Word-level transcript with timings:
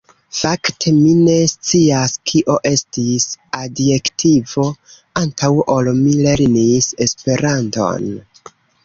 Fakte 0.35 0.91
mi 0.93 1.09
ne 1.25 1.33
scias 1.49 2.15
kio 2.31 2.55
estis 2.69 3.27
adjektivo 3.57 4.65
antaŭ 5.21 5.51
ol 5.75 5.91
mi 5.99 6.15
lernis 6.29 6.89
Esperanton. 7.07 8.09